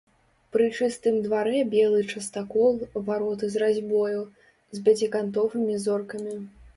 [0.55, 4.23] Пры чыстым дварэ белы частакол, вароты з разьбою,
[4.79, 6.35] з пяцікантовымі зоркамі.